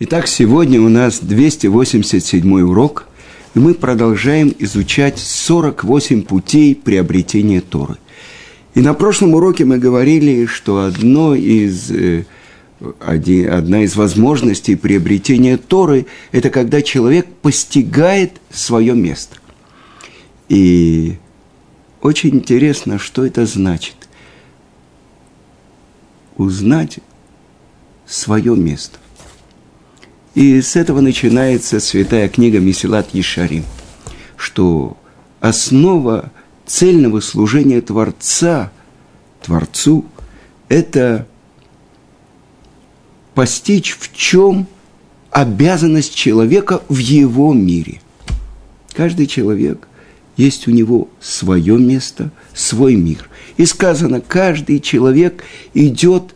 [0.00, 3.06] Итак, сегодня у нас 287 урок,
[3.54, 7.98] и мы продолжаем изучать 48 путей приобретения Торы.
[8.74, 12.24] И на прошлом уроке мы говорили, что одно из, э,
[12.98, 19.36] один, одна из возможностей приобретения Торы– это когда человек постигает свое место.
[20.48, 21.18] И
[22.02, 23.94] очень интересно, что это значит.
[26.36, 26.98] Узнать
[28.06, 28.98] свое место.
[30.34, 33.64] И с этого начинается святая книга Месилат Ешарим,
[34.36, 34.96] что
[35.40, 36.32] основа
[36.66, 38.72] цельного служения Творца,
[39.42, 40.04] Творцу,
[40.68, 41.28] это
[43.34, 44.66] постичь, в чем
[45.30, 48.00] обязанность человека в его мире.
[48.92, 49.86] Каждый человек
[50.36, 53.28] есть у него свое место, свой мир.
[53.56, 55.44] И сказано, каждый человек
[55.74, 56.33] идет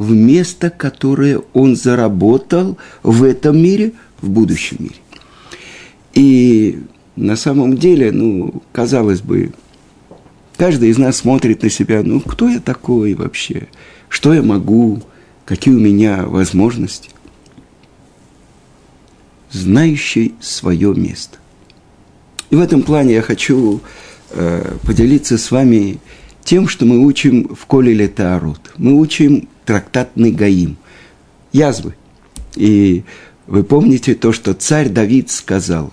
[0.00, 4.94] в место, которое он заработал в этом мире, в будущем мире.
[6.14, 6.78] И
[7.16, 9.52] на самом деле, ну, казалось бы,
[10.56, 13.68] каждый из нас смотрит на себя, ну, кто я такой вообще,
[14.08, 15.02] что я могу,
[15.44, 17.10] какие у меня возможности.
[19.50, 21.36] Знающий свое место.
[22.48, 23.82] И в этом плане я хочу
[24.30, 25.98] э, поделиться с вами
[26.42, 28.72] тем, что мы учим в Коле Летаарут.
[28.78, 30.78] Мы учим трактат Негаим,
[31.52, 31.94] язвы.
[32.56, 33.04] И
[33.46, 35.92] вы помните то, что царь Давид сказал,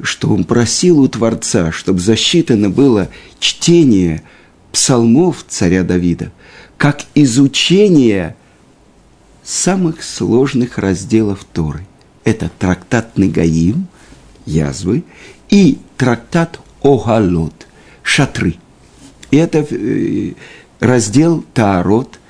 [0.00, 3.08] что он просил у Творца, чтобы засчитано было
[3.40, 4.22] чтение
[4.70, 6.30] псалмов царя Давида,
[6.78, 8.36] как изучение
[9.42, 11.84] самых сложных разделов Торы.
[12.22, 13.88] Это трактат Негаим,
[14.44, 15.02] язвы,
[15.50, 17.66] и трактат Огалот,
[18.04, 18.54] шатры.
[19.32, 20.34] И это э,
[20.78, 22.20] раздел Таарот–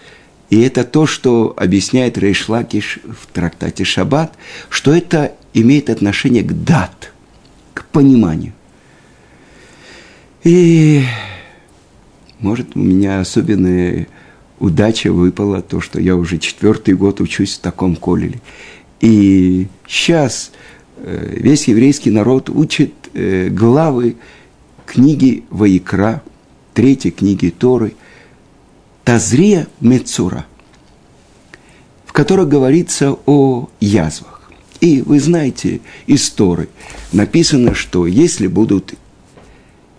[0.48, 4.34] и это то, что объясняет Рейшлакиш в трактате Шаббат,
[4.68, 7.12] что это имеет отношение к дат,
[7.74, 8.52] к пониманию.
[10.44, 11.02] И,
[12.38, 14.06] может, у меня особенная
[14.60, 18.40] удача выпала, то, что я уже четвертый год учусь в таком колеле.
[19.00, 20.52] И сейчас
[20.98, 24.16] э, весь еврейский народ учит э, главы
[24.86, 26.22] книги Ваикра,
[26.72, 27.94] третьей книги Торы–
[29.06, 30.46] Тазрия Мецура,
[32.06, 34.50] в которой говорится о язвах.
[34.80, 36.68] И вы знаете истории.
[37.12, 38.94] Написано, что если будут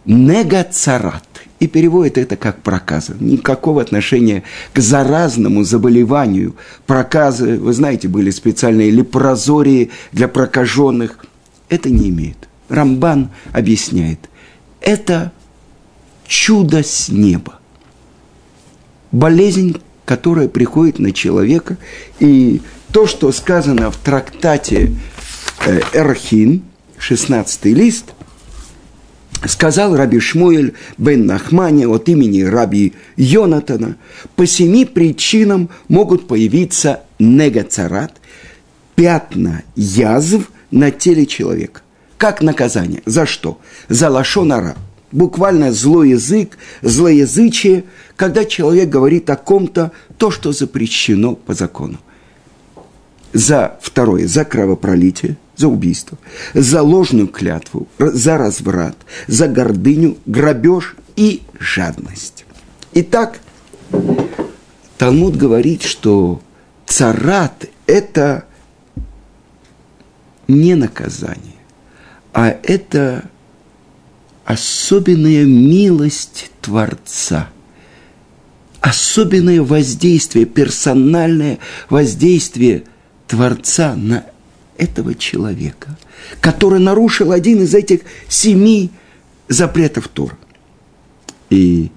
[0.03, 1.23] негацарат,
[1.61, 3.15] и переводит это как проказа.
[3.21, 6.57] Никакого отношения к заразному заболеванию.
[6.85, 11.25] Проказы, вы знаете, были специальные лепрозории для прокаженных.
[11.69, 12.49] Это не имеет.
[12.67, 14.19] Рамбан объясняет.
[14.81, 15.31] Это
[16.27, 17.57] чудо с неба
[19.11, 21.77] болезнь, которая приходит на человека.
[22.19, 24.93] И то, что сказано в трактате
[25.65, 26.63] э, Эрхин,
[26.97, 28.05] 16 лист,
[29.45, 33.97] сказал Раби Шмуэль бен Нахмани от имени Раби Йонатана,
[34.35, 38.13] по семи причинам могут появиться негацарат,
[38.95, 41.81] пятна язв на теле человека.
[42.17, 43.03] Как наказание?
[43.05, 43.59] За что?
[43.89, 44.75] За лашонара.
[45.11, 47.85] Буквально злой язык, злоязычие–
[48.17, 51.99] когда человек говорит о ком-то то, что запрещено по закону.
[53.31, 56.17] За второе, за кровопролитие, за убийство,
[56.53, 58.97] за ложную клятву, за разврат,
[59.27, 62.45] за гордыню, грабеж и жадность.
[62.93, 63.39] Итак,
[64.97, 66.41] Талмуд говорит, что
[66.87, 68.45] царат– это
[70.47, 71.61] не наказание,
[72.33, 73.29] а это
[74.47, 77.49] особенная милость Творца–
[78.87, 81.59] особенное воздействие, персональное
[81.89, 82.83] воздействие
[83.27, 84.25] Творца на
[84.77, 85.97] этого человека,
[86.39, 88.91] который нарушил один из этих семи
[89.49, 90.37] запретов Тора.
[91.49, 91.91] И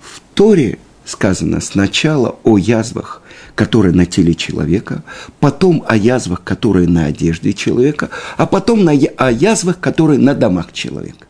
[0.00, 3.22] в Торе сказано сначала о язвах,
[3.56, 5.02] которые на теле человека,
[5.40, 10.72] потом о язвах, которые на одежде человека, а потом на, о язвах, которые на домах
[10.72, 11.26] человека.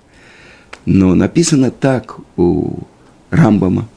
[0.85, 2.81] Но написано так у
[3.31, 3.89] Рамбама–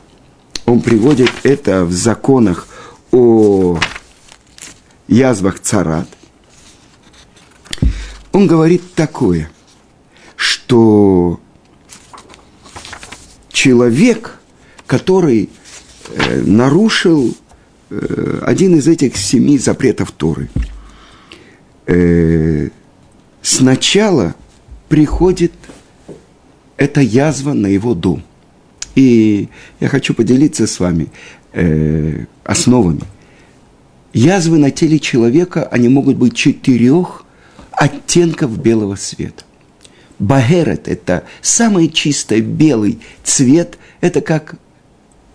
[0.70, 2.68] он приводит это в законах
[3.12, 3.80] о
[5.08, 6.08] язвах царат.
[8.32, 9.50] Он говорит такое,
[10.36, 11.40] что
[13.52, 14.38] человек,
[14.86, 15.50] который
[16.10, 17.36] э, нарушил
[17.90, 20.50] один из этих семи запретов Торы,
[21.88, 22.70] э,
[23.42, 24.36] сначала
[24.88, 25.54] приходит
[26.78, 28.24] эта язва на его дом.
[28.96, 29.50] И
[29.80, 31.08] я хочу поделиться с вами
[31.54, 33.02] э, основами.
[34.14, 37.26] язвы на теле человека, они могут быть четырех
[37.72, 39.44] оттенков белого цвета.
[40.18, 44.56] Багерет– это самый чистый белый цвет, это как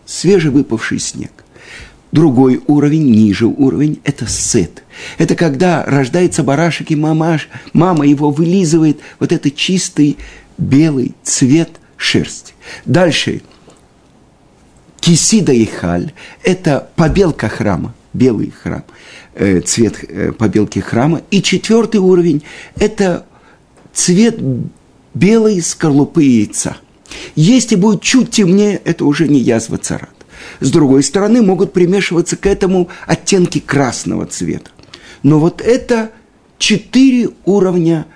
[0.05, 1.44] свежевыпавший снег.
[2.15, 4.85] Другой уровень, ниже уровень– это сет.
[5.19, 10.17] Это когда рождается барашек, и мамаш, мама его вылизывает, вот это чистый
[10.57, 12.55] белый цвет шерсти.
[12.85, 13.43] Дальше
[15.01, 16.13] кисида и халь–
[16.45, 18.85] это побелка храма, белый храм,
[19.35, 21.23] э, цвет э, побелки храма.
[21.33, 22.45] И четвертый уровень–
[22.77, 23.27] это
[23.93, 24.39] цвет
[25.15, 26.77] белой скорлупы яйца.
[27.35, 30.14] Если будет чуть темнее, это уже не язва царат.
[30.61, 34.71] С другой стороны, могут примешиваться к этому оттенки красного цвета.
[35.23, 36.11] Но вот это
[36.59, 38.07] четыре уровня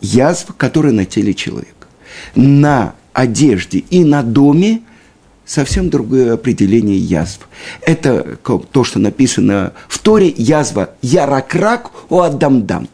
[0.00, 1.88] язв, которые на теле человека.
[2.34, 4.82] На одежде и на доме
[5.44, 7.48] совсем другое определение язв.
[7.82, 8.38] Это
[8.72, 12.88] то, что написано в Торе, язва яракрак о адамдам.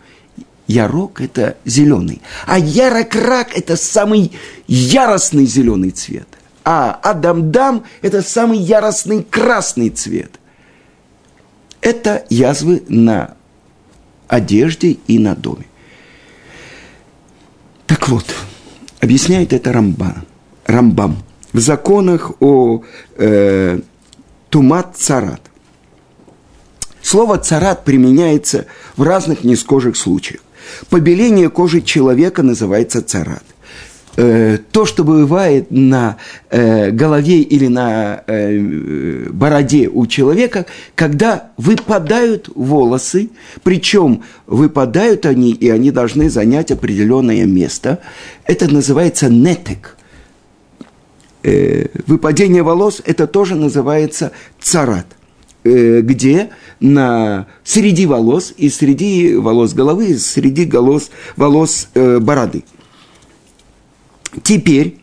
[0.66, 4.32] Ярок– это зеленый, а яракрак– это самый
[4.66, 6.26] яростный зеленый цвет
[6.68, 10.40] а Адамдам– это самый яростный красный цвет.
[11.80, 13.36] Это язвы на
[14.26, 15.66] одежде и на доме.
[17.86, 18.26] Так вот,
[19.00, 20.24] объясняет это Рамбан,
[20.66, 21.18] Рамбам
[21.52, 22.82] в законах о
[23.14, 23.78] э,
[24.50, 25.42] тумат царат.
[27.00, 28.66] Слово царат применяется
[28.96, 30.40] в разных нескожих случаях.
[30.90, 33.44] Побеление кожи человека называется царат.
[34.18, 36.16] Э, то, что бывает на
[36.48, 40.64] э, голове или на э, бороде у человека,
[40.94, 43.28] когда выпадают волосы,
[43.62, 47.98] причем выпадают они, и они должны занять определенное место.
[48.46, 49.98] Это называется нетек.
[51.42, 55.06] Э, выпадение волос, это тоже называется царат
[55.64, 56.48] э, где
[56.80, 62.64] на среди волос и среди волос головы, и среди волос, волос э, бороды–
[64.42, 64.98] Теперь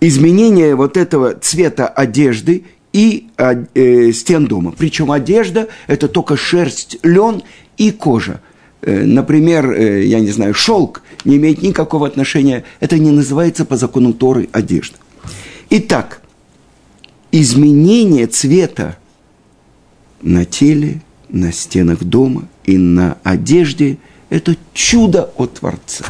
[0.00, 4.74] изменение вот этого цвета одежды и а, э, стен дома.
[4.76, 7.42] Причем одежда– это только шерсть, лен
[7.76, 8.40] и кожа.
[8.82, 12.64] Э, например, э, я не знаю, шелк не имеет никакого отношения.
[12.80, 14.96] Это не называется по закону Торы одежда.
[15.70, 16.22] Итак,
[17.30, 18.96] изменение цвета
[20.22, 23.98] на теле, на стенах дома и на одежде–
[24.30, 26.06] это чудо от Творца.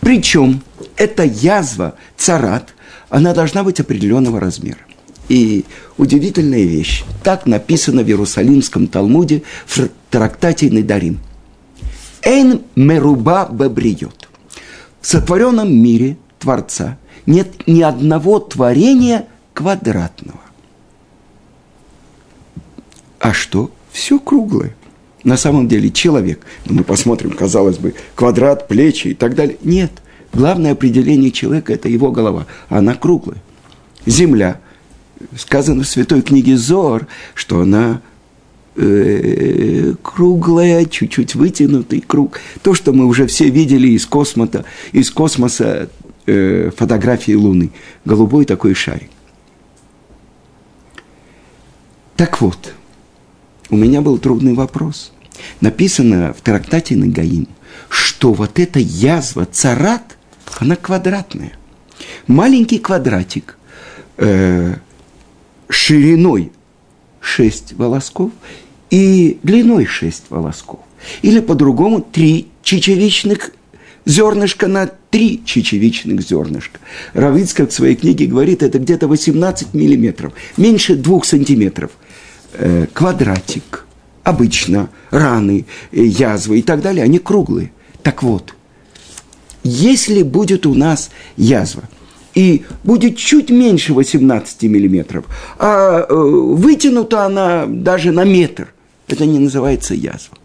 [0.00, 0.62] Причем
[0.98, 2.74] эта язва, царат,
[3.08, 4.80] она должна быть определенного размера.
[5.28, 5.64] И
[5.96, 7.04] удивительная вещь.
[7.22, 11.20] Так написано в Иерусалимском Талмуде в трактате Недарим.
[12.22, 14.28] Эйн меруба бабриот.
[15.00, 20.40] В сотворенном мире Творца нет ни одного творения квадратного.
[23.20, 23.70] А что?
[23.92, 24.74] Все круглое.
[25.24, 29.58] На самом деле человек, ну, мы посмотрим, казалось бы, квадрат, плечи и так далее.
[29.62, 29.92] Нет–
[30.32, 32.46] Главное определение человека– это его голова.
[32.68, 33.38] Она круглая.
[34.06, 34.60] Земля.
[35.36, 38.00] Сказано в святой книге Зор, что она
[38.76, 42.40] э, круглая, чуть-чуть вытянутый круг.
[42.62, 45.88] То, что мы уже все видели из космоса, из космоса
[46.26, 47.70] э, фотографии Луны.
[48.04, 49.10] Голубой такой шарик.
[52.16, 52.74] Так вот,
[53.70, 55.12] у меня был трудный вопрос.
[55.60, 57.48] Написано в трактате Нагаим,
[57.88, 60.17] что вот эта язва, царат,
[60.58, 61.52] она квадратная.
[62.26, 63.58] Маленький квадратик
[64.16, 64.76] э,
[65.68, 66.52] шириной
[67.20, 68.32] 6 волосков
[68.90, 70.80] и длиной 6 волосков.
[71.22, 73.52] Или по-другому 3 чечевичных
[74.04, 76.80] зернышка на 3 чечевичных зернышка.
[77.12, 81.92] Равицкак в своей книге говорит, это где-то 18 миллиметров, меньше 2 сантиметров.
[82.54, 83.86] Э, квадратик,
[84.24, 87.70] обычно раны, э, язвы и так далее, они круглые.
[88.02, 88.54] Так вот,
[89.68, 91.84] если будет у нас язва,
[92.34, 95.24] и будет чуть меньше 18 миллиметров,
[95.58, 98.72] а э, вытянута она даже на метр,
[99.08, 100.36] это не называется язва.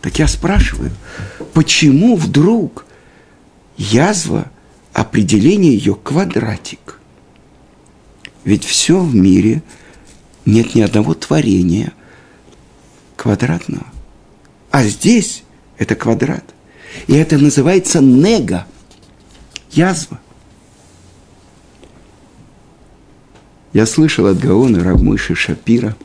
[0.00, 0.90] Так я спрашиваю,
[1.52, 2.86] почему вдруг
[3.76, 4.50] язва,
[4.92, 7.00] определение ее квадратик?
[8.44, 9.62] Ведь все в мире,
[10.44, 11.92] нет ни одного творения
[13.16, 13.86] квадратного.
[14.70, 15.42] А здесь
[15.78, 16.53] это квадрат.
[17.06, 18.66] И это называется нега,
[19.70, 20.20] язва.
[23.72, 25.96] Я слышал от Гаона Равмыши Шапира.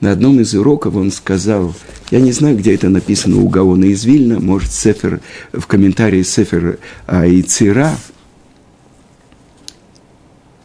[0.00, 1.74] На одном из уроков он сказал,
[2.10, 5.20] я не знаю, где это написано у Гаона из Вильна, может, Сефер,
[5.52, 7.96] в комментарии Сефер Аицира,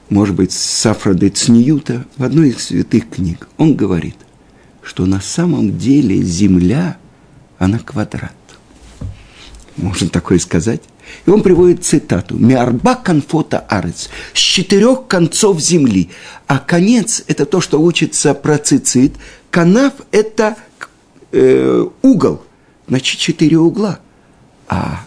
[0.10, 3.48] может быть, Сафра де Цниюта, в одной из святых книг.
[3.58, 4.18] Он говорит,
[4.84, 6.98] что на самом деле Земля,
[7.58, 8.34] она квадрат.
[9.78, 10.82] Можно такое сказать.
[11.26, 12.38] И он приводит цитату.
[12.38, 16.10] «Миарба конфота арец»– «с четырех концов земли».
[16.48, 19.14] А конец– это то, что учится про цицит.
[19.50, 20.58] Канав– это
[21.32, 22.44] э, угол,
[22.88, 24.00] значит, четыре угла.
[24.68, 25.06] А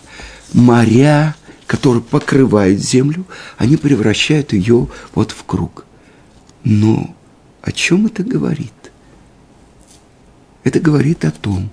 [0.52, 3.24] моря, которые покрывают землю,
[3.56, 5.86] они превращают ее вот в круг.
[6.64, 7.14] Но
[7.62, 8.72] о чем это говорит?
[10.64, 11.70] Это говорит о том,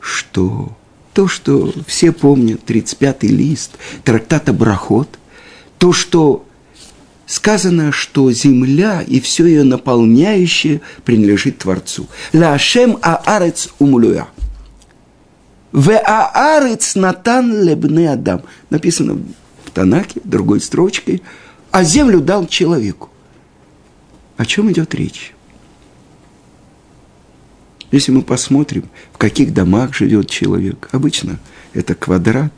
[0.00, 0.76] что
[1.12, 3.72] то, что все помнят, 35-й лист,
[4.04, 5.08] трактата Брахот,
[5.78, 6.44] то, что
[7.26, 12.06] сказано, что земля и все ее наполняющее принадлежит Творцу.
[12.32, 14.28] Лашем аарец умлюя.
[15.72, 18.42] В аарец натан лебне адам.
[18.68, 19.18] Написано
[19.64, 21.22] в Танаке, другой строчкой.
[21.70, 23.08] А землю дал человеку.
[24.36, 25.34] О чем идет речь?
[27.92, 31.38] Если мы посмотрим, в каких домах живет человек, обычно
[31.74, 32.52] это квадрат,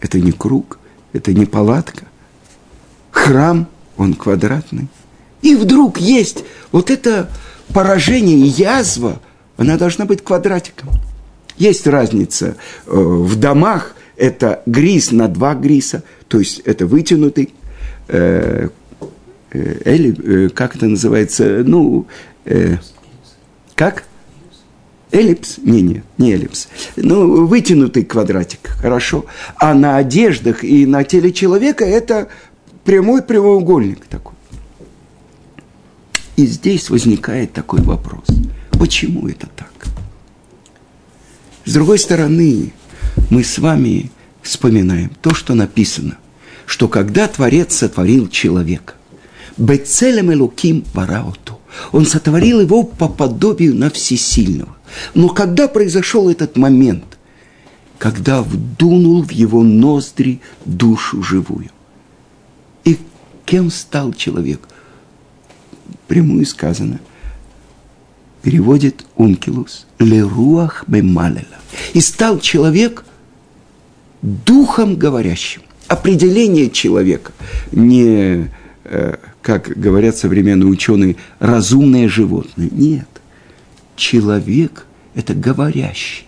[0.00, 0.78] это не круг,
[1.14, 2.04] это не палатка.
[3.10, 3.66] Храм,
[3.96, 4.88] он квадратный.
[5.40, 7.30] И вдруг есть вот это
[7.72, 9.20] поражение, язва,
[9.56, 10.90] она должна быть квадратиком.
[11.56, 12.56] Есть разница
[12.86, 17.54] э, в домах, это грис на два гриса, то есть это вытянутый,
[18.08, 18.68] э,
[19.50, 22.06] э, э, как это называется, ну,
[22.44, 22.76] э,
[23.74, 24.04] как?
[25.12, 25.58] Эллипс?
[25.58, 26.68] Не, не, не эллипс.
[26.96, 29.26] Ну, вытянутый квадратик, хорошо.
[29.56, 32.28] А на одеждах и на теле человека это
[32.84, 34.34] прямой прямоугольник такой.
[36.36, 38.24] И здесь возникает такой вопрос.
[38.70, 39.70] Почему это так?
[41.66, 42.72] С другой стороны,
[43.28, 46.16] мы с вами вспоминаем то, что написано,
[46.64, 48.94] что когда Творец сотворил человека,
[49.58, 51.58] Бецелем Элуким Бараоту,
[51.92, 54.74] он сотворил его по подобию на всесильного.
[55.14, 57.18] Но когда произошел этот момент,
[57.98, 61.70] когда вдунул в его ноздри душу живую?
[62.84, 62.98] И
[63.44, 64.68] кем стал человек?
[66.08, 67.00] Прямую сказано.
[68.42, 69.86] Переводит Ункилус.
[69.98, 71.46] Леруах бемалела.
[71.94, 73.04] И стал человек
[74.20, 75.62] духом говорящим.
[75.86, 77.32] Определение человека
[77.70, 78.50] не,
[78.84, 82.68] э, как говорят современные ученые, разумное животное.
[82.70, 83.11] Нет
[83.96, 86.26] человек– это говорящий.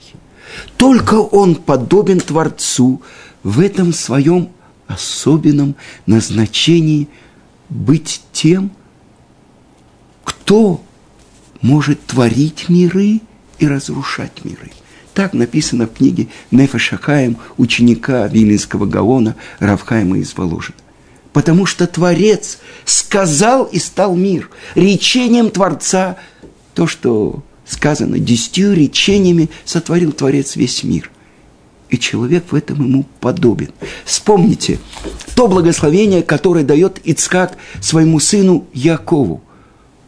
[0.76, 3.02] Только он подобен Творцу
[3.42, 4.50] в этом своем
[4.87, 5.75] особенном
[6.06, 7.09] назначении
[7.68, 8.71] быть тем,
[10.25, 10.83] кто
[11.61, 13.21] может творить миры
[13.59, 14.71] и разрушать миры.
[15.14, 20.76] Так написано в книге Нефа Шахаем, ученика Вилинского Гаона Равхайма из Воложина.
[21.33, 24.50] Потому что Творец сказал и стал мир.
[24.75, 26.16] Речением Творца
[26.75, 27.42] то, что
[27.75, 31.11] сказано, десятью речениями сотворил Творец весь мир.
[31.90, 33.71] И человек в этом ему подобен.
[34.04, 34.78] Вспомните
[35.37, 39.43] то благословение, которое дает Ицкак своему сыну Якову.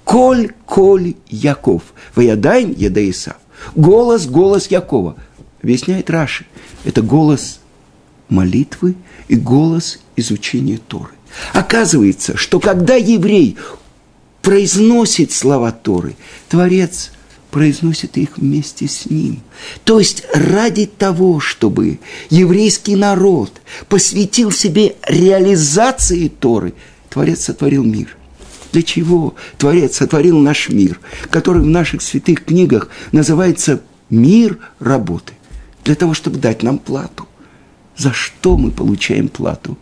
[0.04, 1.82] Коль, коль, Яков.
[2.14, 3.36] Ваядаем, Ядаисав.
[3.74, 5.16] Голос, голос Якова.
[5.62, 6.46] Объясняет Раши.
[6.84, 7.60] Это голос
[8.28, 8.94] молитвы
[9.28, 11.10] и голос изучения Торы.
[11.52, 13.56] Оказывается, что когда еврей
[14.42, 16.14] произносит слова Торы,
[16.48, 17.10] Творец
[17.56, 19.40] произносит их вместе с ним.
[19.84, 23.50] То есть ради того, чтобы еврейский народ
[23.88, 26.74] посвятил себе реализации Торы,
[27.08, 28.14] Творец сотворил мир.
[28.72, 35.32] Для чего Творец сотворил наш мир, который в наших святых книгах называется «мир работы»,
[35.82, 37.26] для того, чтобы дать нам плату.
[37.96, 39.78] За что мы получаем плату?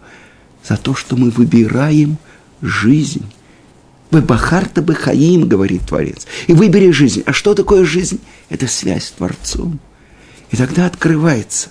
[0.62, 2.18] За то, что мы выбираем
[2.62, 3.24] жизнь
[4.22, 6.26] Бахарта бы хаим, говорит Творец.
[6.46, 7.22] И выбери жизнь.
[7.26, 8.20] А что такое жизнь?
[8.48, 9.80] Это связь с Творцом.
[10.50, 11.70] И тогда открывается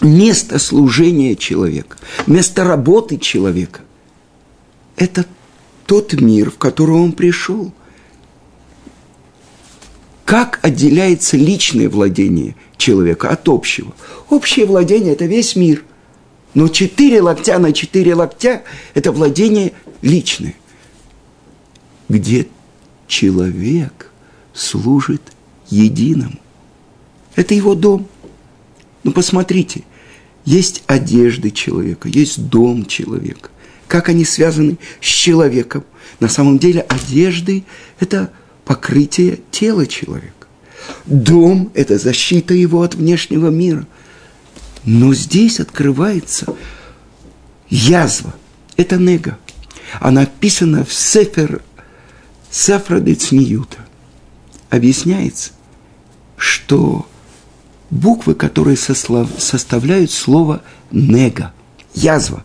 [0.00, 3.80] место служения человека, место работы человека.
[4.96, 5.24] Это
[5.86, 7.72] тот мир, в который он пришел.
[10.24, 13.92] Как отделяется личное владение человека от общего?
[14.30, 15.84] Общее владение– это весь мир.
[16.54, 18.62] Но четыре локтя на четыре локтя–
[18.94, 20.54] это владение личное
[22.12, 22.46] где
[23.08, 24.10] человек
[24.52, 25.22] служит
[25.70, 26.38] единому.
[27.36, 28.06] Это его дом.
[29.02, 29.84] Ну, посмотрите,
[30.44, 33.48] есть одежды человека, есть дом человека.
[33.88, 35.84] Как они связаны с человеком?
[36.20, 37.64] На самом деле одежды–
[37.98, 38.30] это
[38.66, 40.46] покрытие тела человека.
[41.06, 43.86] Дом– это защита его от внешнего мира.
[44.84, 46.54] Но здесь открывается
[47.70, 48.34] язва.
[48.76, 49.38] Это нега.
[50.00, 51.62] Она описана в Сефер
[52.52, 53.78] Сефра де Цниюта.
[54.68, 55.52] объясняется,
[56.36, 57.06] что
[57.90, 61.52] буквы, которые составляют слово «нега»,
[61.94, 62.44] язва,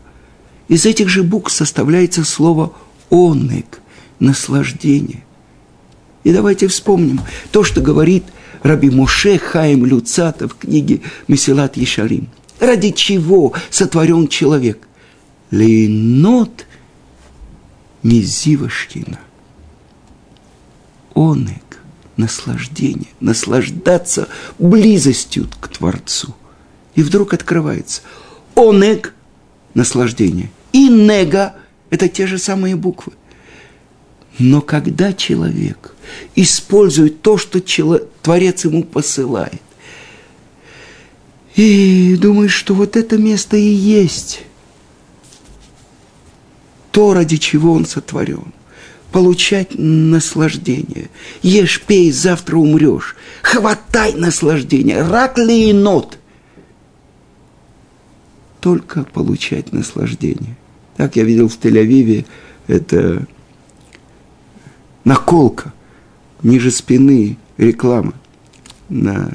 [0.70, 2.74] из этих же букв составляется слово
[3.12, 3.82] «онег»,
[4.20, 5.24] наслаждение.
[6.24, 7.22] И давайте вспомним
[7.52, 8.24] то, что говорит
[8.64, 12.30] Раби Муше Хаим Люцата в книге Месилат Ешарим.
[12.60, 14.88] Ради чего сотворен человек?
[15.52, 16.66] Лейнот
[18.04, 19.20] Мизивашкина.
[21.18, 21.80] Онег,
[22.16, 24.28] наслаждение, наслаждаться
[24.60, 26.36] близостью к Творцу.
[26.96, 28.02] И вдруг открывается.
[28.56, 29.14] Онег–
[29.74, 30.52] наслаждение.
[30.74, 31.56] И нега–
[31.90, 33.14] это те же самые буквы–
[34.40, 35.96] но когда человек
[36.36, 37.60] использует то, что
[38.22, 39.62] Творец ему посылает,
[41.56, 44.44] и думает, что вот это место и есть
[46.92, 48.54] то, ради чего он сотворен,
[49.12, 51.10] получать наслаждение.
[51.42, 53.16] Ешь, пей, завтра умрешь.
[53.42, 55.02] Хватай наслаждение.
[55.02, 56.18] Рак ли и нот.
[58.60, 60.58] Только получать наслаждение.
[60.98, 62.26] Так я видел в Тель-Авиве,
[62.66, 63.28] это
[65.04, 65.74] наколка,
[66.44, 68.14] ниже спины реклама
[68.90, 69.32] на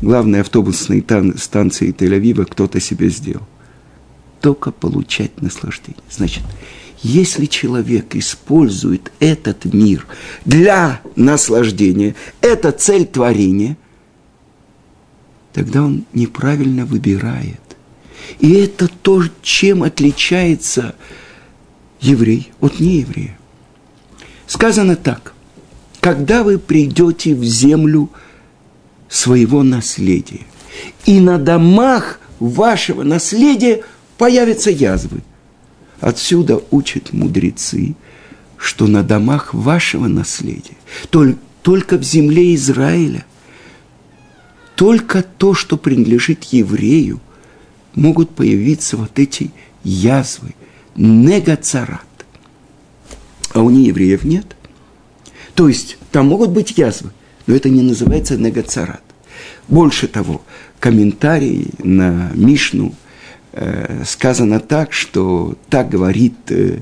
[0.00, 1.04] главной автобусной
[1.36, 3.46] станции Тель-Авива кто-то себе сделал.
[4.42, 6.02] Только получать наслаждение.
[6.10, 6.42] Значит,
[7.02, 10.06] если человек использует этот мир
[10.44, 13.76] для наслаждения, это цель творения,
[15.52, 17.60] тогда он неправильно выбирает.
[18.40, 20.96] И это то, чем отличается
[22.00, 23.38] еврей от нееврея.
[24.46, 25.34] Сказано так.
[26.00, 28.10] Когда вы придете в землю
[29.08, 30.46] своего наследия,
[31.06, 33.84] и на домах вашего наследия
[34.22, 35.20] появятся язвы.
[36.00, 37.96] Отсюда учат мудрецы,
[38.56, 40.76] что на домах вашего наследия,
[41.62, 43.24] только в земле Израиля,
[44.76, 47.18] только то, что принадлежит еврею,
[47.96, 49.50] могут появиться вот эти
[49.82, 50.54] язвы,
[50.94, 52.06] негацарат
[53.54, 54.54] а у неевреев нет.
[55.56, 57.10] То есть там могут быть язвы,
[57.48, 59.02] но это не называется негацарат.
[59.66, 60.42] Больше того,
[60.78, 62.94] комментарий на Мишну
[64.04, 66.80] сказано так, что так говорит э,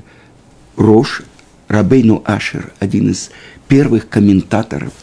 [0.77, 1.23] Рош,
[1.67, 3.31] Рабейну Ашер, один из
[3.67, 4.93] первых комментаторов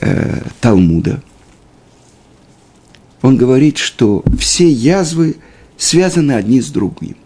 [0.00, 1.22] э, Талмуда.
[3.22, 5.36] Он говорит, что все язвы
[5.76, 7.16] связаны одни с другими.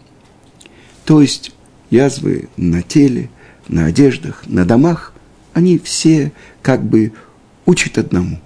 [1.05, 1.53] То есть
[1.90, 3.31] язвы на теле,
[3.69, 5.12] на одеждах, на домах,
[5.53, 7.12] они все как бы
[7.67, 8.40] учат одному.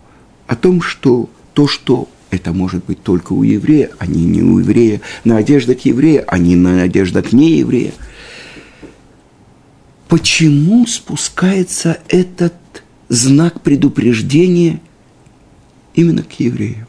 [0.47, 4.59] О том, что то, что это может быть только у еврея, а не, не у
[4.59, 7.93] еврея, на одеждах еврея, а не на одеждах не еврея.
[10.09, 12.55] Почему спускается этот
[13.09, 14.81] знак предупреждения
[15.95, 16.87] именно к еврею?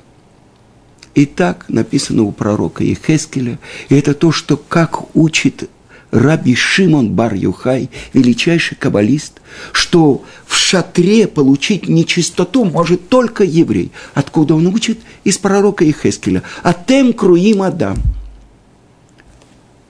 [1.15, 5.69] И так написано у пророка Ехескеля, и это то, что как учит
[6.11, 9.41] Раби Шимон Бар-Юхай, величайший каббалист,
[9.71, 13.91] что в шатре получить нечистоту может только еврей.
[14.15, 14.99] Откуда он учит?
[15.23, 16.41] Из пророка Ихескеля.
[16.63, 17.97] «Атем круим Адам».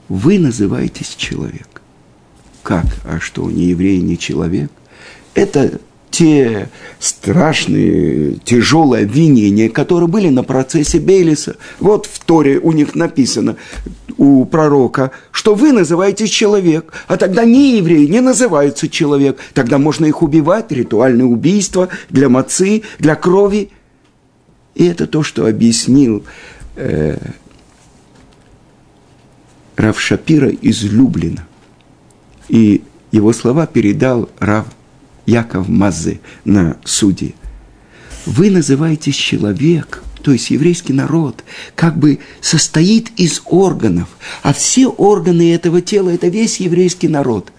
[0.09, 1.81] Вы называетесь человек.
[2.63, 2.85] Как?
[3.05, 4.71] А что, не еврей, не человек?
[5.35, 5.79] Это
[6.11, 6.69] те
[6.99, 11.57] страшные, тяжелые обвинения, которые были на процессе Бейлиса.
[11.79, 13.55] Вот в Торе у них написано,
[14.17, 19.37] у пророка, что вы называетесь человек, а тогда не евреи не называются человек.
[19.53, 23.71] Тогда можно их убивать, ритуальное убийство для мацы, для крови.
[24.75, 26.25] И это то, что объяснил
[26.75, 27.17] э,
[29.77, 31.47] Рав Шапира из Люблина.
[32.49, 34.65] И его слова передал Рав
[35.29, 37.33] Яков Мазы на суде.
[38.25, 41.43] Вы называетесь человек, то есть еврейский народ,
[41.75, 44.09] как бы состоит из органов,
[44.43, 47.51] а все органы этого тела– это весь еврейский народ.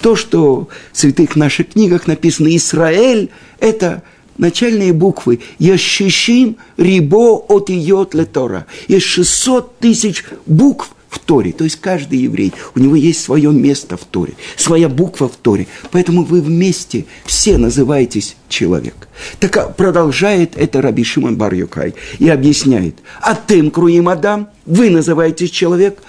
[0.00, 4.02] То, что в святых наших книгах написано «Израиль»– это
[4.36, 8.66] начальные буквы «Яшишим рибо от иот летора».
[8.88, 11.52] Есть 600 тысяч букв в Торе.
[11.52, 15.68] То есть каждый еврей, у него есть свое место в Торе, своя буква в Торе.
[15.92, 19.08] Поэтому вы вместе все называетесь человек.
[19.38, 22.96] Так а продолжает это Раби Шимон бар -Юкай и объясняет.
[23.20, 26.02] А тем круим Адам, вы называетесь человек,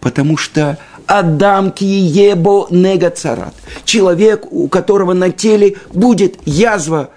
[0.00, 3.54] потому что Адам киебо нега царат.
[3.84, 7.10] Человек, у которого на теле будет язва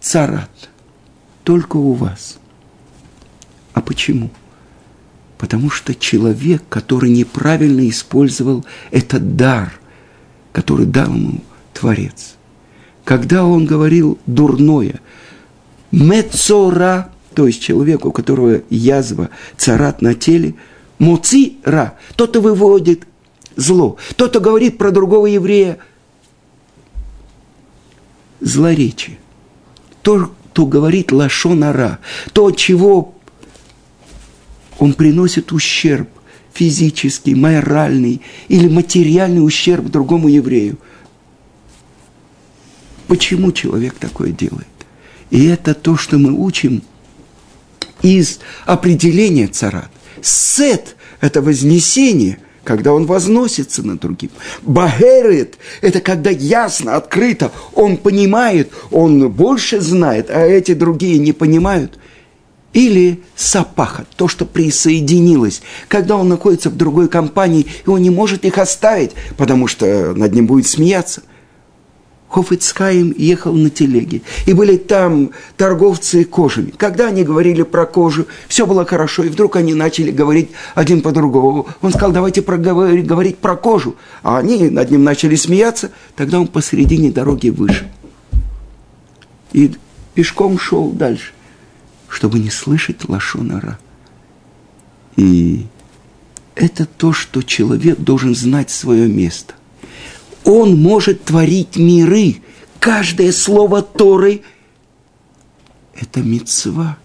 [0.00, 0.50] царат.
[1.44, 2.38] Только у вас.
[3.74, 4.30] А почему?
[5.38, 9.72] Потому что человек, который неправильно использовал этот дар,
[10.52, 11.40] который дал ему
[11.72, 12.34] Творец,
[13.04, 15.00] когда он говорил дурное,
[15.92, 20.56] мецора, то есть человек, у которого язва, царат на теле,
[20.98, 23.04] муци ра, тот, кто выводит
[23.54, 25.78] зло, тот, кто говорит про другого еврея,
[28.40, 29.18] злоречие.
[30.02, 32.00] То, кто говорит лашонара,
[32.32, 33.14] то, чего
[34.78, 36.08] он приносит ущерб
[36.52, 40.78] физический, моральный или материальный ущерб другому еврею.
[43.06, 44.66] Почему человек такое делает?
[45.30, 46.82] И это то, что мы учим
[48.02, 49.90] из определения царат.
[50.22, 54.30] Сет– это вознесение, когда он возносится над другим.
[54.62, 61.98] Багерет– это когда ясно, открыто, он понимает, он больше знает, а эти другие не понимают.
[62.72, 68.44] Или сапаха, то, что присоединилось, когда он находится в другой компании, и он не может
[68.44, 71.22] их оставить, потому что над ним будет смеяться–
[72.28, 76.72] Хофицкаим ехал на телеге, и были там торговцы кожами.
[76.76, 81.10] Когда они говорили про кожу, все было хорошо, и вдруг они начали говорить один по
[81.10, 81.66] другому.
[81.80, 83.96] Он сказал, давайте проговорить, говорить про кожу.
[84.22, 87.86] А они над ним начали смеяться, тогда он посередине дороги вышел.
[89.52, 89.72] И
[90.12, 91.32] пешком шел дальше,
[92.08, 93.78] чтобы не слышать лошонара.
[95.16, 95.66] И
[96.54, 99.54] это то, что человек должен знать свое место.
[100.44, 102.36] Он может творить миры.
[102.80, 104.42] Каждое слово Торы–
[105.94, 106.96] это мецва.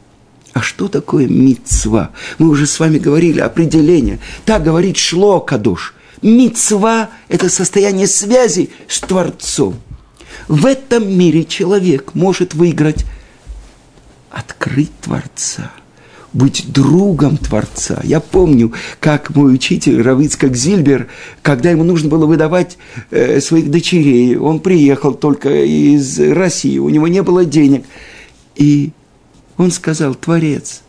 [0.53, 2.11] А что такое мецва?
[2.37, 4.19] Мы уже с вами говорили определение.
[4.45, 5.93] Так говорит Шло Кадош.
[6.21, 9.75] Мецва– это состояние связи с Творцом.
[10.47, 13.05] В этом мире человек может выиграть,
[14.33, 15.71] открыть Творца–
[16.33, 18.01] быть другом Творца.
[18.03, 21.07] Я помню, как мой учитель Равицкак Зильбер,
[21.41, 22.77] когда ему нужно было выдавать
[23.11, 27.85] э, своих дочерей, он приехал только из России, у него не было денег.
[28.55, 28.91] И
[29.57, 30.81] он сказал, Творец,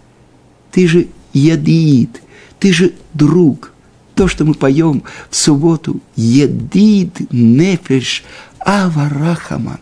[0.72, 2.22] ты же ядиит,
[2.58, 3.70] ты же друг.
[4.14, 8.24] То, что мы поем в субботу, едид нефеш
[8.60, 9.80] аварахаман.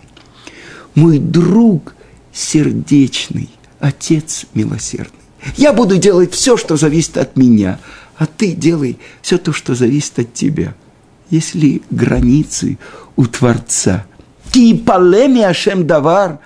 [0.94, 1.94] Мой друг
[2.32, 5.18] сердечный, отец милосердный.
[5.56, 7.78] Я буду делать все, что зависит от меня,
[8.16, 10.74] а ты делай все то, что зависит от тебя.
[11.30, 12.78] Если границы
[13.16, 14.06] у Творца.
[14.52, 16.38] Кипалеми Ашем Давар,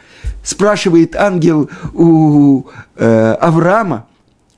[0.42, 4.06] спрашивает ангел у э, Авраама,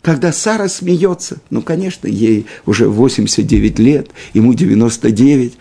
[0.03, 5.59] когда Сара смеется, ну, конечно, ей уже 89 лет, ему 99,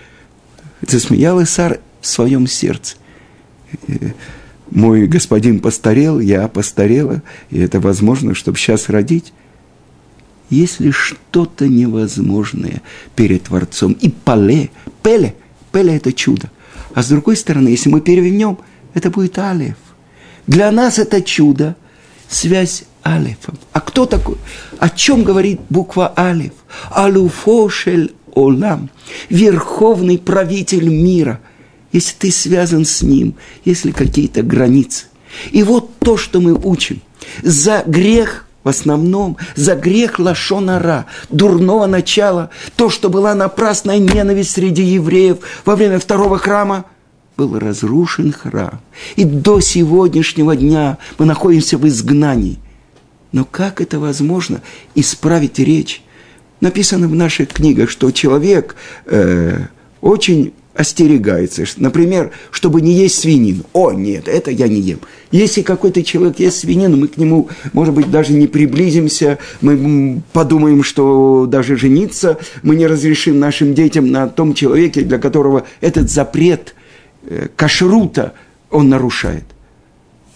[0.85, 2.97] засмеялась Сара в своем сердце
[4.71, 9.33] мой господин постарел, я постарела, и это возможно, чтобы сейчас родить.
[10.49, 12.81] Если что-то невозможное
[13.15, 14.69] перед Творцом, и пале,
[15.03, 15.35] пеле,
[15.71, 16.49] пеле– это чудо.
[16.93, 18.57] А с другой стороны, если мы перевернем,
[18.93, 19.75] это будет алев.
[20.47, 21.75] Для нас это чудо,
[22.29, 23.57] связь алефом.
[23.73, 24.37] А кто такой?
[24.79, 26.53] О чем говорит буква алев?
[26.89, 28.89] Алуфошель олам,
[29.29, 31.39] верховный правитель мира–
[31.91, 35.05] если ты связан с Ним, если какие-то границы.
[35.51, 37.01] И вот то, что мы учим.
[37.43, 44.83] За грех в основном за грех лашонара, дурного начала, то, что была напрасная ненависть среди
[44.83, 46.83] евреев во время второго храма,
[47.37, 48.81] был разрушен храм.
[49.15, 52.59] И до сегодняшнего дня мы находимся в изгнании.
[53.31, 54.61] Но как это возможно
[54.95, 56.03] исправить речь?
[56.59, 59.67] Написано в наших книгах, что человек э,
[60.01, 61.63] очень остерегается.
[61.77, 63.63] Например, чтобы не есть свинину.
[63.73, 64.99] О, нет, это я не ем.
[65.31, 70.83] Если какой-то человек ест свинину, мы к нему, может быть, даже не приблизимся, мы подумаем,
[70.83, 76.75] что даже жениться мы не разрешим нашим детям на том человеке, для которого этот запрет
[77.23, 78.33] э, кашрута
[78.69, 79.45] он нарушает.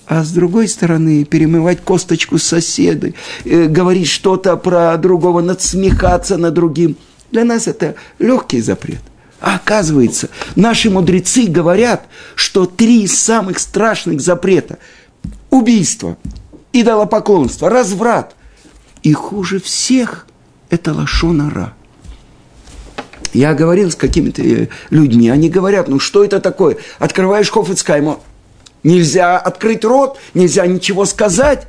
[0.08, 3.14] А с другой стороны, перемывать косточку соседа,
[3.46, 6.98] э, говорить что-то про другого, надсмехаться над другим.
[7.32, 9.02] Для нас это легкий запрет.
[9.42, 14.78] А оказывается, наши мудрецы говорят, что три самых страшных запрета–
[15.50, 16.18] убийство,
[16.72, 18.36] идолопоклонство, разврат.
[19.02, 20.28] И хуже всех–
[20.70, 21.74] это лошонара.
[23.34, 26.78] Я говорил с какими-то э, людьми, они говорят, ну что это такое?
[27.00, 28.20] Открываешь Хофицкаймо,
[28.84, 31.66] нельзя открыть рот, нельзя ничего сказать.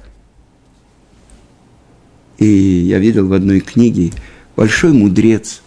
[2.37, 4.13] И я видел в одной книге,
[4.57, 5.63] большой мудрец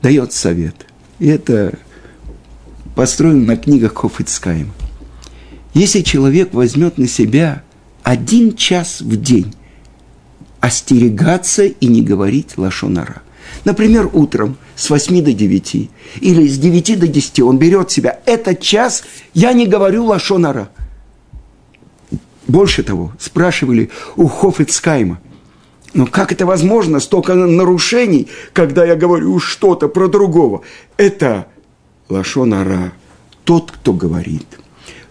[0.00, 0.86] дает совет–
[1.22, 1.78] и это
[2.96, 4.72] построено на книгах Хофицкаем.
[5.72, 7.62] Если человек возьмет на себя
[8.02, 9.54] один час в день
[10.58, 13.22] остерегаться и не говорить лашонара,
[13.64, 18.18] Например, утром с 8 до 9 или с 9 до 10 он берет себя.
[18.24, 19.04] Этот час
[19.34, 20.70] я не говорю лошонара.
[22.48, 25.20] Больше того, спрашивали у Хофицкайма,
[25.94, 30.62] но как это возможно, столько нарушений, когда я говорю что-то про другого?
[30.96, 31.46] Это
[32.08, 32.92] лошонара,
[33.44, 34.46] тот, кто говорит.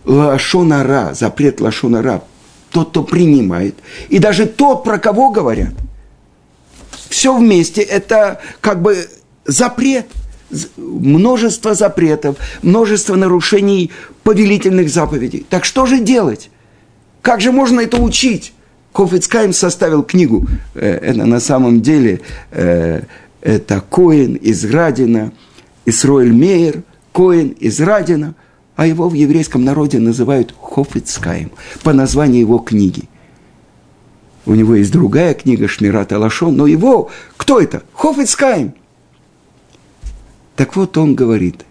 [0.05, 2.23] Лошонара, запрет лошонара,
[2.71, 3.75] тот, кто принимает.
[4.09, 5.73] И даже тот, про кого говорят–
[7.11, 9.07] все вместе это как бы
[9.45, 10.07] запрет,
[10.77, 13.91] множество запретов, множество нарушений
[14.23, 15.45] повелительных заповедей.
[15.49, 16.49] Так что же делать?
[17.21, 18.53] Как же можно это учить?
[18.93, 20.47] Кофицкайм составил книгу.
[20.75, 23.03] Э, это на самом деле э,
[23.41, 25.31] это Коин из Радина,
[25.85, 28.35] Исроэль Мейер, Коин из Радина,
[28.75, 31.51] а его в еврейском народе называют Хофицкайм
[31.83, 33.09] по названию его книги.
[34.45, 37.83] У него есть другая книга Шмират Алашон, но его, кто это?
[37.93, 38.73] Хофицкайм.
[40.55, 41.65] Так вот он говорит,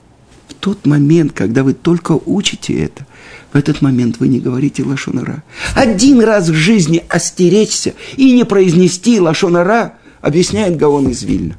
[0.49, 3.07] в тот момент, когда вы только учите это,
[3.53, 5.43] в этот момент вы не говорите лошонара.
[5.75, 11.57] Один раз в жизни остеречься и не произнести лошонара, объясняет Гаон из Вильна.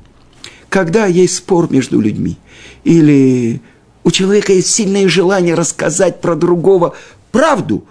[0.69, 2.37] Когда есть спор между людьми,
[2.83, 3.61] или
[4.03, 6.95] у человека есть сильное желание рассказать про другого
[7.31, 7.85] правду,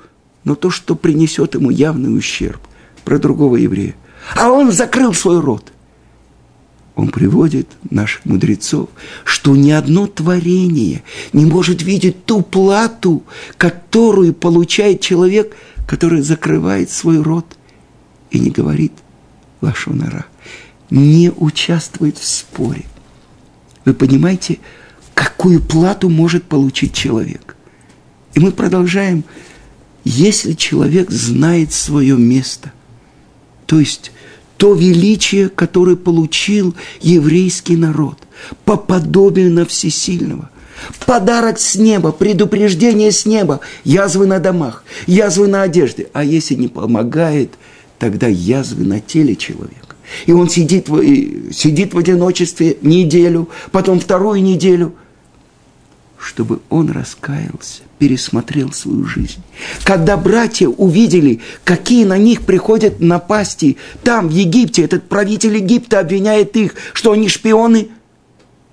[0.44, 2.60] но то, что принесет ему явный ущерб
[3.04, 3.94] про другого еврея.
[4.34, 5.72] А он закрыл свой рот.
[6.96, 8.88] Он приводит наших мудрецов,
[9.24, 13.22] что ни одно творение не может видеть ту плату,
[13.56, 17.46] которую получает человек, который закрывает свой рот
[18.30, 18.92] и не говорит
[19.60, 20.26] лашонара,
[20.90, 22.84] не участвует в споре.
[23.84, 24.58] Вы понимаете,
[25.14, 27.56] какую плату может получить человек?
[28.34, 29.24] И мы продолжаем,
[30.04, 32.72] если человек знает свое место,
[33.66, 34.12] то есть
[34.60, 38.18] то величие, которое получил еврейский народ
[38.66, 40.50] по подобию на всесильного.
[41.06, 46.08] Подарок с неба, предупреждение с неба, язвы на домах, язвы на одежде.
[46.12, 47.54] А если не помогает,
[47.98, 49.96] тогда язвы на теле человека.
[50.26, 54.92] И он сидит сидит в одиночестве неделю, потом вторую неделю–
[56.20, 59.42] чтобы он раскаялся, пересмотрел свою жизнь.
[59.84, 66.56] Когда братья увидели, какие на них приходят напасти, там, в Египте, этот правитель Египта обвиняет
[66.56, 67.88] их, что они шпионы,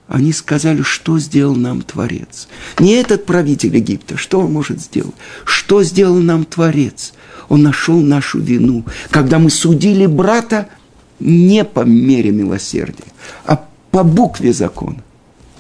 [0.10, 2.48] они сказали, что сделал нам Творец.
[2.80, 5.16] Не этот правитель Египта, что он может сделать?
[5.46, 7.14] Что сделал нам Творец?
[7.50, 10.68] Он нашел нашу вину, когда мы судили брата
[11.20, 13.08] не по мере милосердия,
[13.46, 15.02] а по букве закона.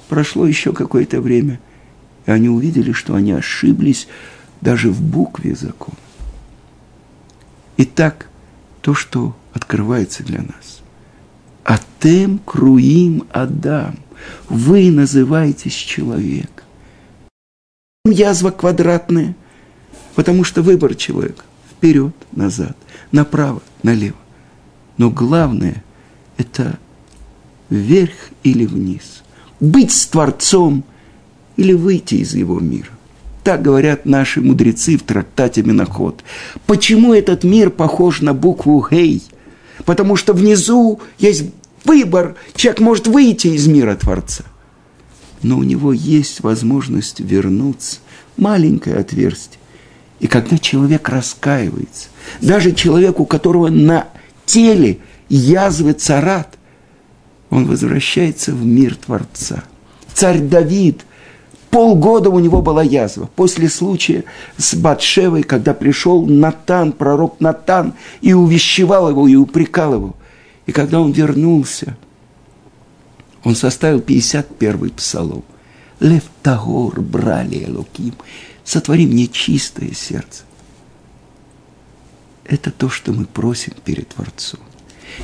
[0.09, 1.59] Прошло еще какое-то время–
[2.27, 4.07] и они увидели, что они ошиблись
[4.61, 5.97] даже в букве закона.
[7.77, 8.29] Итак,
[8.81, 10.81] то, что открывается для нас.
[11.63, 13.97] Атем круим Адам.
[14.49, 16.63] Вы называетесь человек.
[18.05, 19.35] Язва квадратная,
[20.15, 22.75] потому что выбор человека вперед, назад,
[23.11, 24.17] направо, налево.
[24.97, 25.83] Но главное–
[26.37, 26.79] это
[27.69, 29.23] вверх или вниз.
[29.59, 30.83] Быть с Творцом–
[31.57, 32.89] или выйти из его мира.
[33.43, 36.23] Так говорят наши мудрецы в трактате Миноход.
[36.65, 39.23] Почему этот мир похож на букву «Гей»?
[39.85, 41.45] Потому что внизу есть
[41.83, 44.43] выбор, человек может выйти из мира Творца.
[45.43, 47.99] Но у него есть возможность вернуться.
[48.37, 49.59] Маленькое отверстие.
[50.19, 52.09] И когда человек раскаивается,
[52.41, 54.07] даже человек, у которого на
[54.45, 56.57] теле язвы царат,
[57.49, 59.63] он возвращается в мир Творца.
[60.13, 61.01] Царь Давид
[61.69, 63.29] Полгода у него была язва.
[63.35, 64.23] После случая
[64.57, 70.15] с Батшевой, когда пришел Натан, пророк Натан, и увещевал его, и упрекал его.
[70.65, 71.97] И когда он вернулся,
[73.43, 75.43] он составил 51-й псалом.
[75.99, 78.13] Лев Тагор, брали Элоким,
[78.63, 80.43] сотвори мне чистое сердце.
[82.45, 84.59] Это то, что мы просим перед Творцом.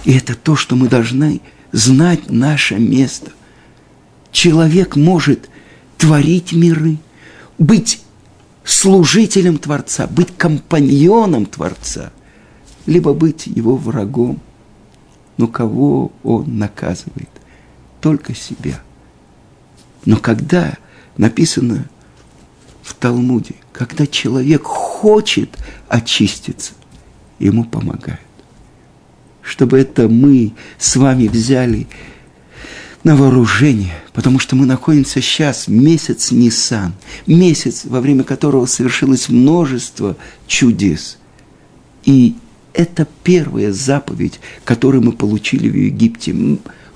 [0.03, 3.31] И это то, что мы должны знать наше место.
[4.31, 5.49] Человек может
[5.97, 6.97] творить миры,
[7.57, 8.01] быть
[8.63, 12.11] служителем Творца, быть компаньоном Творца,
[12.85, 14.39] либо быть его врагом.
[15.37, 17.29] Но кого он наказывает?
[18.01, 18.81] Только себя.
[20.05, 20.77] Но когда
[21.17, 21.87] написано
[22.81, 26.73] в Талмуде, когда человек хочет очиститься,
[27.39, 28.19] ему помогают.
[29.41, 31.87] Чтобы это мы с вами взяли
[33.03, 36.93] на вооружение, потому что мы находимся сейчас месяц Нисан,
[37.27, 40.15] месяц, во время которого совершилось множество
[40.47, 41.17] чудес.
[42.05, 42.35] И
[42.73, 46.35] это первая заповедь, которую мы получили в Египте.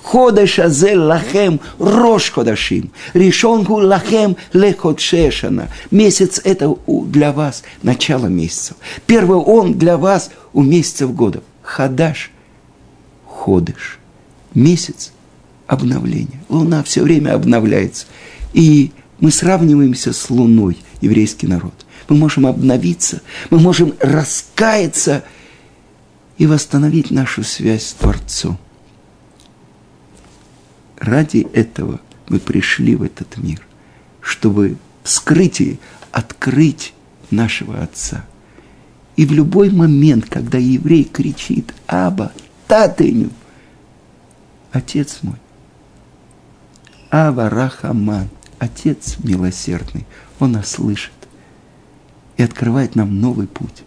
[0.01, 2.91] Ходеш азель лахем рош ходашим.
[3.13, 5.67] Решен гу лахем лехот шешана.
[5.91, 8.75] Месяц– это для вас начало месяца.
[9.05, 11.43] Первый он для вас у месяцев года.
[11.61, 12.31] Хадаш–
[13.25, 13.99] ходыш.
[14.53, 15.11] Месяц–
[15.67, 16.41] обновление.
[16.49, 18.05] Луна все время обновляется.
[18.53, 21.73] И мы сравниваемся с Луной, еврейский народ.
[22.09, 25.23] Мы можем обновиться, мы можем раскаяться–
[26.37, 28.57] и восстановить нашу связь с Творцом.
[30.97, 33.61] Ради этого мы пришли в этот мир,
[34.21, 35.79] чтобы в скрытии
[36.11, 36.93] открыть
[37.31, 38.25] нашего Отца.
[39.15, 42.31] И в любой момент, когда еврей кричит «Аба,
[42.67, 43.31] Татыню!»
[44.71, 45.37] Отец мой,
[47.11, 50.05] Ава Рахаман, Отец милосердный,
[50.39, 51.13] Он нас слышит
[52.37, 53.83] и открывает нам новый путь